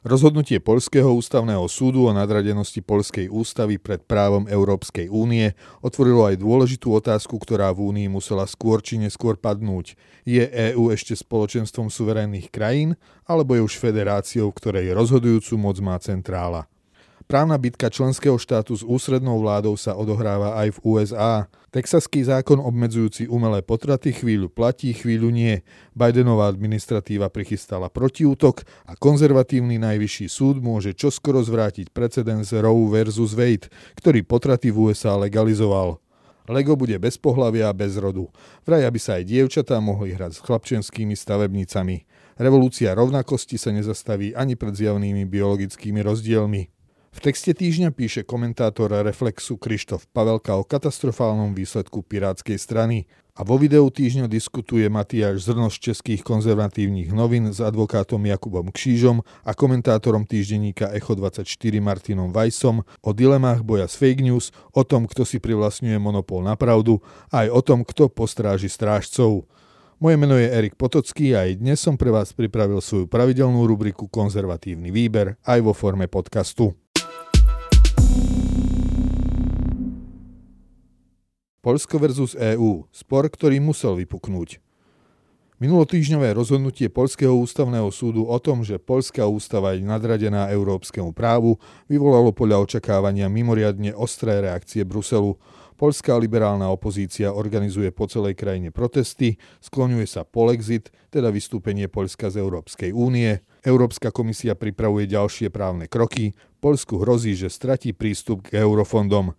[0.00, 5.52] Rozhodnutie Poľského ústavného súdu o nadradenosti Poľskej ústavy pred právom Európskej únie
[5.84, 10.00] otvorilo aj dôležitú otázku, ktorá v únii musela skôr či neskôr padnúť.
[10.24, 10.40] Je
[10.72, 12.96] EÚ ešte spoločenstvom suverénnych krajín,
[13.28, 16.64] alebo je už federáciou, ktorej rozhodujúcu moc má centrála?
[17.30, 21.46] Právna bitka členského štátu s ústrednou vládou sa odohráva aj v USA.
[21.70, 25.62] Texaský zákon obmedzujúci umelé potraty chvíľu platí, chvíľu nie.
[25.94, 33.70] Bidenová administratíva prichystala protiútok a konzervatívny najvyšší súd môže čoskoro zvrátiť precedens Roe versus Wade,
[33.94, 36.02] ktorý potraty v USA legalizoval.
[36.50, 38.26] Lego bude bez pohlavia a bez rodu.
[38.66, 42.10] Vraj, aby sa aj dievčatá mohli hrať s chlapčenskými stavebnicami.
[42.42, 46.79] Revolúcia rovnakosti sa nezastaví ani pred zjavnými biologickými rozdielmi.
[47.10, 53.58] V texte týždňa píše komentátor Reflexu Krištof Pavelka o katastrofálnom výsledku Pirátskej strany a vo
[53.58, 60.94] videu týždňa diskutuje Matiáš Zrno českých konzervatívnych novín s advokátom Jakubom Kšížom a komentátorom týždenníka
[60.94, 66.46] Echo24 Martinom Vajsom o dilemách boja s fake news, o tom, kto si privlastňuje monopol
[66.46, 67.02] na pravdu
[67.34, 69.50] a aj o tom, kto postráži strážcov.
[70.00, 74.06] Moje meno je Erik Potocký a aj dnes som pre vás pripravil svoju pravidelnú rubriku
[74.08, 76.72] Konzervatívny výber aj vo forme podcastu.
[81.60, 82.88] Polsko versus EÚ.
[82.88, 84.64] Spor, ktorý musel vypuknúť.
[85.60, 92.32] Minulotýžňové rozhodnutie Polského ústavného súdu o tom, že Polská ústava je nadradená európskemu právu, vyvolalo
[92.32, 95.36] podľa očakávania mimoriadne ostré reakcie Bruselu.
[95.76, 102.40] Polská liberálna opozícia organizuje po celej krajine protesty, skloňuje sa polexit, teda vystúpenie Polska z
[102.40, 103.44] Európskej únie.
[103.60, 106.32] Európska komisia pripravuje ďalšie právne kroky.
[106.64, 109.36] Polsku hrozí, že stratí prístup k eurofondom.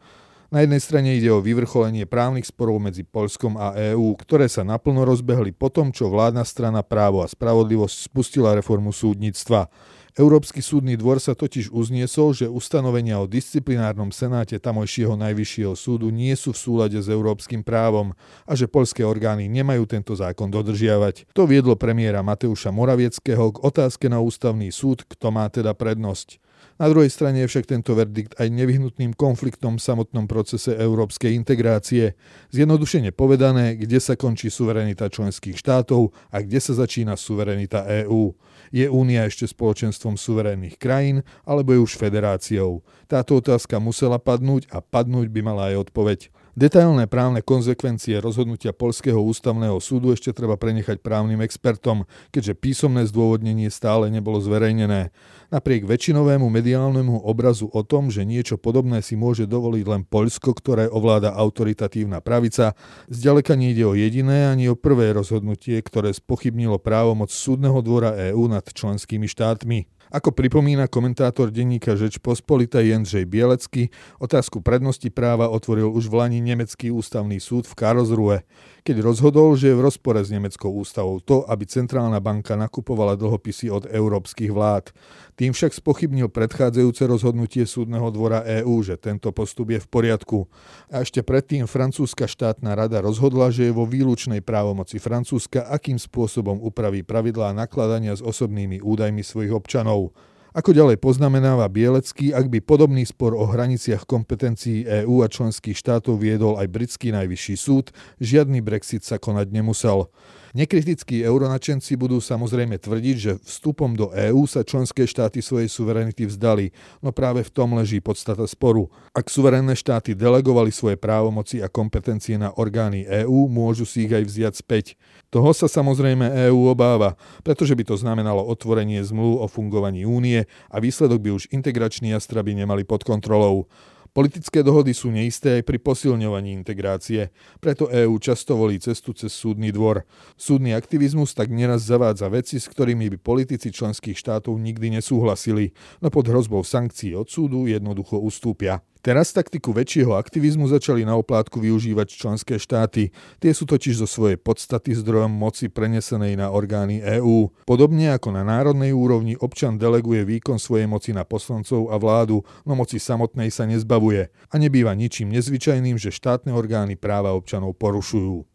[0.52, 5.08] Na jednej strane ide o vyvrcholenie právnych sporov medzi Polskom a EÚ, ktoré sa naplno
[5.08, 9.72] rozbehli po tom, čo vládna strana právo a spravodlivosť spustila reformu súdnictva.
[10.20, 16.36] Európsky súdny dvor sa totiž uzniesol, že ustanovenia o disciplinárnom senáte tamojšieho najvyššieho súdu nie
[16.36, 18.12] sú v súlade s európskym právom
[18.44, 21.32] a že poľské orgány nemajú tento zákon dodržiavať.
[21.32, 26.44] To viedlo premiéra Mateuša Moravieckého k otázke na ústavný súd, kto má teda prednosť.
[26.82, 32.18] Na druhej strane je však tento verdikt aj nevyhnutným konfliktom v samotnom procese európskej integrácie.
[32.50, 38.34] Zjednodušene povedané, kde sa končí suverenita členských štátov a kde sa začína suverenita EÚ.
[38.74, 42.82] Je únia ešte spoločenstvom suverénnych krajín, alebo je už federáciou?
[43.06, 46.34] Táto otázka musela padnúť a padnúť by mala aj odpoveď.
[46.52, 53.72] Detailné právne konzekvencie rozhodnutia Polského ústavného súdu ešte treba prenechať právnym expertom, keďže písomné zdôvodnenie
[53.72, 55.16] stále nebolo zverejnené.
[55.48, 60.92] Napriek väčšinovému mediálnemu obrazu o tom, že niečo podobné si môže dovoliť len Poľsko, ktoré
[60.92, 62.76] ovláda autoritatívna pravica,
[63.08, 68.68] zďaleka nejde o jediné ani o prvé rozhodnutie, ktoré spochybnilo právomoc súdneho dvora EÚ nad
[68.68, 70.01] členskými štátmi.
[70.12, 73.88] Ako pripomína komentátor denníka Žeč Pospolita Jendřej Bielecký,
[74.20, 78.44] otázku prednosti práva otvoril už v Lani nemecký ústavný súd v Karlsruhe,
[78.82, 83.70] keď rozhodol, že je v rozpore s nemeckou ústavou to, aby centrálna banka nakupovala dlhopisy
[83.70, 84.90] od európskych vlád.
[85.38, 90.50] Tým však spochybnil predchádzajúce rozhodnutie súdneho dvora EÚ, že tento postup je v poriadku.
[90.90, 96.58] A ešte predtým francúzska štátna rada rozhodla, že je vo výlučnej právomoci Francúzska, akým spôsobom
[96.62, 100.14] upraví pravidlá nakladania s osobnými údajmi svojich občanov.
[100.52, 106.20] Ako ďalej poznamenáva Bielecký, ak by podobný spor o hraniciach kompetencií EÚ a členských štátov
[106.20, 110.12] viedol aj britský najvyšší súd, žiadny Brexit sa konať nemusel.
[110.52, 116.76] Nekritickí euronačenci budú samozrejme tvrdiť, že vstupom do EÚ sa členské štáty svojej suverenity vzdali,
[117.00, 118.92] no práve v tom leží podstata sporu.
[119.16, 124.28] Ak suverénne štáty delegovali svoje právomoci a kompetencie na orgány EÚ, môžu si ich aj
[124.28, 124.86] vziať späť.
[125.32, 127.16] Toho sa samozrejme EÚ obáva,
[127.48, 132.60] pretože by to znamenalo otvorenie zmluv o fungovaní únie a výsledok by už integrační jastraby
[132.60, 133.72] nemali pod kontrolou.
[134.12, 137.32] Politické dohody sú neisté aj pri posilňovaní integrácie,
[137.64, 140.04] preto EÚ často volí cestu cez súdny dvor.
[140.36, 145.72] Súdny aktivizmus tak neraz zavádza veci, s ktorými by politici členských štátov nikdy nesúhlasili,
[146.04, 148.84] no pod hrozbou sankcií od súdu jednoducho ustúpia.
[149.02, 153.10] Teraz taktiku väčšieho aktivizmu začali na oplátku využívať členské štáty.
[153.42, 157.50] Tie sú totiž zo svojej podstaty zdrojom moci prenesenej na orgány EÚ.
[157.66, 162.78] Podobne ako na národnej úrovni občan deleguje výkon svojej moci na poslancov a vládu, no
[162.78, 164.30] moci samotnej sa nezbavuje.
[164.54, 168.46] A nebýva ničím nezvyčajným, že štátne orgány práva občanov porušujú.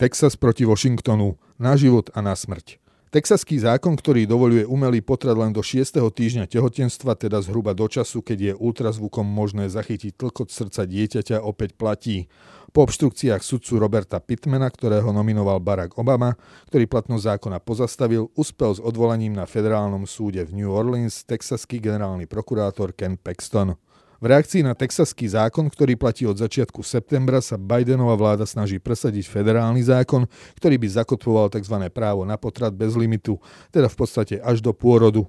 [0.00, 1.36] Texas proti Washingtonu.
[1.60, 2.83] Na život a na smrť.
[3.14, 6.02] Texaský zákon, ktorý dovoluje umelý potrat len do 6.
[6.02, 11.78] týždňa tehotenstva, teda zhruba do času, keď je ultrazvukom možné zachytiť tlkot srdca dieťaťa, opäť
[11.78, 12.26] platí.
[12.74, 16.34] Po obštrukciách sudcu Roberta Pittmana, ktorého nominoval Barack Obama,
[16.66, 22.26] ktorý platnosť zákona pozastavil, uspel s odvolaním na federálnom súde v New Orleans texaský generálny
[22.26, 23.78] prokurátor Ken Paxton.
[24.24, 29.28] V reakcii na texaský zákon, ktorý platí od začiatku septembra, sa Bidenová vláda snaží presadiť
[29.28, 30.24] federálny zákon,
[30.56, 31.92] ktorý by zakotvoval tzv.
[31.92, 33.36] právo na potrat bez limitu,
[33.68, 35.28] teda v podstate až do pôrodu.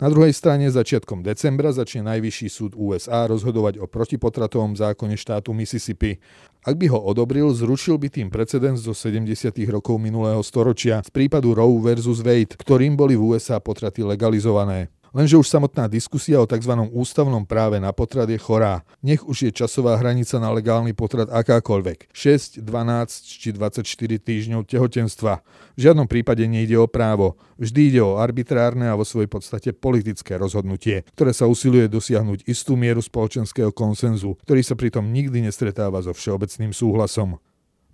[0.00, 6.16] Na druhej strane začiatkom decembra začne Najvyšší súd USA rozhodovať o protipotratovom zákone štátu Mississippi.
[6.64, 9.52] Ak by ho odobril, zrušil by tým precedens zo 70.
[9.68, 14.88] rokov minulého storočia z prípadu Roe versus Wade, ktorým boli v USA potraty legalizované.
[15.14, 16.74] Lenže už samotná diskusia o tzv.
[16.90, 18.82] ústavnom práve na potrat je chorá.
[18.98, 22.10] Nech už je časová hranica na legálny potrat akákoľvek.
[22.10, 23.86] 6, 12 či 24
[24.18, 25.46] týždňov tehotenstva.
[25.78, 27.38] V žiadnom prípade nejde o právo.
[27.62, 32.74] Vždy ide o arbitrárne a vo svojej podstate politické rozhodnutie, ktoré sa usiluje dosiahnuť istú
[32.74, 37.38] mieru spoločenského konsenzu, ktorý sa pritom nikdy nestretáva so všeobecným súhlasom.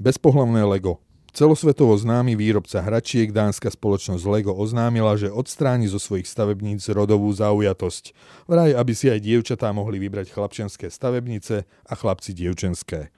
[0.00, 1.04] Bezpohlavné Lego.
[1.30, 8.10] Celosvetovo známy výrobca hračiek dánska spoločnosť Lego oznámila, že odstráni zo svojich stavebníc rodovú zaujatosť.
[8.50, 13.14] Vraj, aby si aj dievčatá mohli vybrať chlapčenské stavebnice a chlapci dievčenské.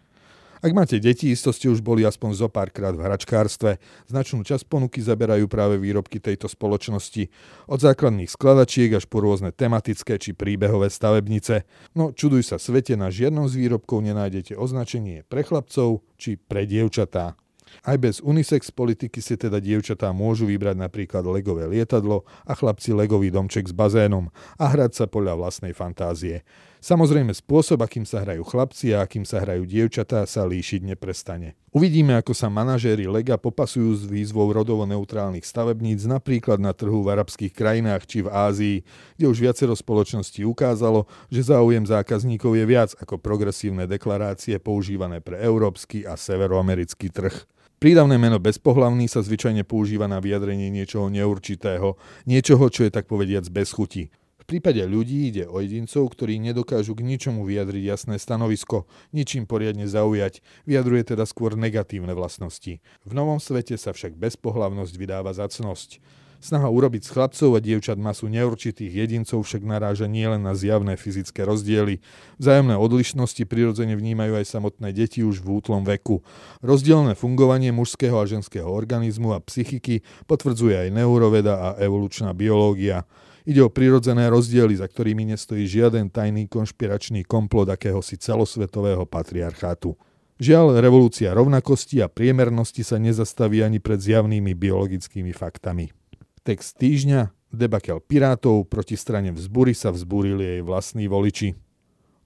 [0.62, 3.82] Ak máte deti, isto ste už boli aspoň zo párkrát v hračkárstve.
[4.06, 7.26] Značnú časť ponuky zaberajú práve výrobky tejto spoločnosti.
[7.66, 11.66] Od základných skladačiek až po rôzne tematické či príbehové stavebnice.
[11.98, 17.34] No čuduj sa svete, na žiadnom z výrobkov nenájdete označenie pre chlapcov či pre dievčatá.
[17.80, 23.32] Aj bez unisex politiky si teda dievčatá môžu vybrať napríklad legové lietadlo a chlapci legový
[23.32, 24.28] domček s bazénom
[24.60, 26.44] a hrať sa podľa vlastnej fantázie.
[26.82, 31.54] Samozrejme spôsob, akým sa hrajú chlapci a akým sa hrajú dievčatá, sa líšiť neprestane.
[31.70, 37.14] Uvidíme, ako sa manažéri Lega popasujú s výzvou rodovo neutrálnych stavebníc napríklad na trhu v
[37.14, 38.76] arabských krajinách či v Ázii,
[39.14, 45.38] kde už viacero spoločností ukázalo, že záujem zákazníkov je viac ako progresívne deklarácie používané pre
[45.38, 47.46] európsky a severoamerický trh.
[47.82, 51.98] Prídavné meno bezpohlavný sa zvyčajne používa na vyjadrenie niečoho neurčitého,
[52.30, 54.06] niečoho, čo je tak povediac bez chuti.
[54.38, 59.90] V prípade ľudí ide o jedincov, ktorí nedokážu k ničomu vyjadriť jasné stanovisko, ničím poriadne
[59.90, 62.78] zaujať, vyjadruje teda skôr negatívne vlastnosti.
[63.02, 65.98] V novom svete sa však bezpohlavnosť vydáva za cnosť.
[66.42, 71.46] Snaha urobiť z chlapcov a dievčat masu neurčitých jedincov však naráža nielen na zjavné fyzické
[71.46, 72.02] rozdiely.
[72.42, 76.26] Vzájomné odlišnosti prirodzene vnímajú aj samotné deti už v útlom veku.
[76.58, 83.06] Rozdielne fungovanie mužského a ženského organizmu a psychiky potvrdzuje aj neuroveda a evolučná biológia.
[83.46, 89.94] Ide o prirodzené rozdiely, za ktorými nestojí žiaden tajný konšpiračný komplot akéhosi celosvetového patriarchátu.
[90.42, 96.01] Žiaľ, revolúcia rovnakosti a priemernosti sa nezastaví ani pred zjavnými biologickými faktami.
[96.42, 101.54] Text týždňa, debakel Pirátov proti strane vzbury sa vzbúrili jej vlastní voliči.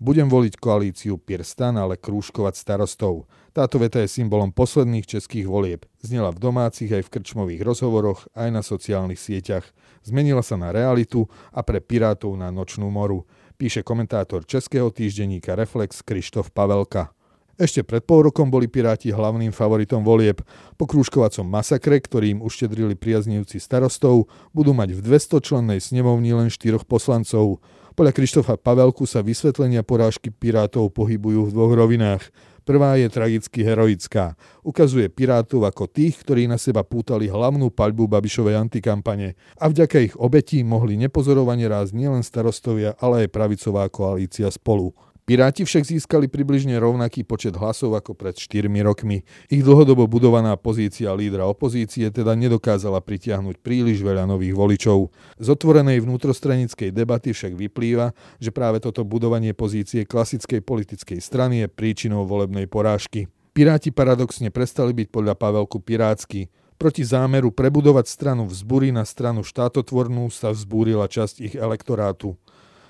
[0.00, 3.28] Budem voliť koalíciu Pirstan, ale krúžkovať starostov.
[3.52, 5.84] Táto veta je symbolom posledných českých volieb.
[6.00, 9.68] Znela v domácich aj v krčmových rozhovoroch, aj na sociálnych sieťach.
[10.00, 13.28] Zmenila sa na realitu a pre Pirátov na nočnú moru,
[13.60, 17.15] píše komentátor českého týždenníka Reflex Krištof Pavelka.
[17.56, 20.44] Ešte pred pol rokom boli Piráti hlavným favoritom volieb.
[20.76, 27.64] Po krúžkovacom masakre, ktorým uštedrili priaznivci starostov, budú mať v 200-člennej snemovni len štyroch poslancov.
[27.96, 32.28] Podľa Krištofa Pavelku sa vysvetlenia porážky Pirátov pohybujú v dvoch rovinách.
[32.68, 34.36] Prvá je tragicky heroická.
[34.60, 40.14] Ukazuje Pirátov ako tých, ktorí na seba pútali hlavnú paľbu Babišovej antikampane a vďaka ich
[40.20, 44.92] obetí mohli nepozorovane rásť nielen starostovia, ale aj pravicová koalícia spolu.
[45.26, 49.26] Piráti však získali približne rovnaký počet hlasov ako pred 4 rokmi.
[49.50, 55.10] Ich dlhodobo budovaná pozícia lídra opozície teda nedokázala pritiahnuť príliš veľa nových voličov.
[55.42, 61.74] Z otvorenej vnútrostranickej debaty však vyplýva, že práve toto budovanie pozície klasickej politickej strany je
[61.74, 63.26] príčinou volebnej porážky.
[63.50, 66.54] Piráti paradoxne prestali byť podľa Pavelku pirátsky.
[66.78, 72.38] Proti zámeru prebudovať stranu vzbury na stranu štátotvornú sa vzbúrila časť ich elektorátu.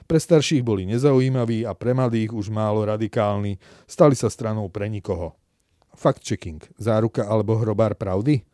[0.07, 3.59] Pre starších boli nezaujímaví a pre mladých už málo radikálni,
[3.91, 5.35] stali sa stranou pre nikoho.
[5.99, 8.47] Fact-checking, záruka alebo hrobár pravdy?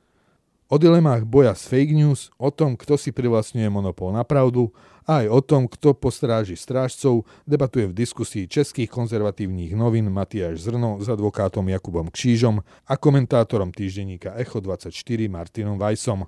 [0.72, 4.72] O dilemách boja s fake news, o tom, kto si privlastňuje monopol na pravdu
[5.04, 10.96] a aj o tom, kto postráži strážcov, debatuje v diskusii českých konzervatívnych novín Matiáš Zrno
[11.04, 16.24] s advokátom Jakubom Kšížom a komentátorom týždenníka Echo24 Martinom Vajsom.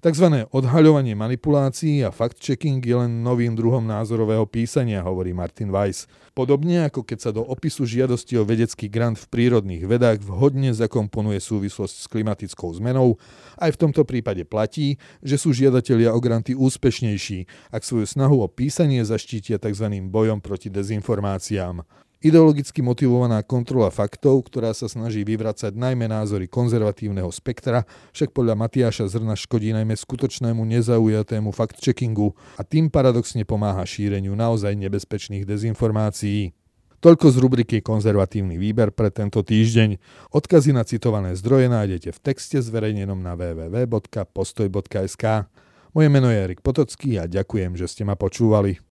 [0.00, 6.08] Takzvané odhaľovanie manipulácií a fact-checking je len novým druhom názorového písania, hovorí Martin Weiss.
[6.32, 11.36] Podobne ako keď sa do opisu žiadosti o vedecký grant v prírodných vedách vhodne zakomponuje
[11.36, 13.20] súvislosť s klimatickou zmenou,
[13.60, 18.48] aj v tomto prípade platí, že sú žiadatelia o granty úspešnejší, ak svoju snahu o
[18.48, 19.84] písanie zaštítia tzv.
[20.08, 21.84] bojom proti dezinformáciám.
[22.20, 29.08] Ideologicky motivovaná kontrola faktov, ktorá sa snaží vyvracať najmä názory konzervatívneho spektra, však podľa Matiáša
[29.08, 36.52] Zrna škodí najmä skutočnému nezaujatému fact-checkingu a tým paradoxne pomáha šíreniu naozaj nebezpečných dezinformácií.
[37.00, 39.96] Toľko z rubriky Konzervatívny výber pre tento týždeň.
[40.36, 45.24] Odkazy na citované zdroje nájdete v texte zverejnenom na www.postoj.sk.
[45.96, 48.89] Moje meno je Erik Potocký a ďakujem, že ste ma počúvali.